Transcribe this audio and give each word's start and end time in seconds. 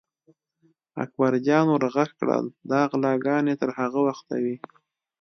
اکبر 1.03 1.33
جان 1.45 1.65
ور 1.71 1.83
غږ 1.95 2.09
کړل: 2.19 2.45
دا 2.69 2.79
غلاګانې 2.91 3.55
تر 3.61 3.69
هغه 3.79 3.99
وخته 4.07 4.35
وي. 4.43 4.55